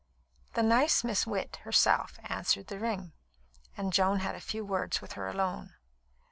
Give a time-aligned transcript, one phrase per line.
[0.55, 3.13] The nice Miss Witt herself answered the ring,
[3.77, 5.75] and Joan had a few words with her alone.